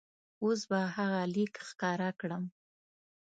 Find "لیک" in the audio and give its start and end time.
1.35-1.53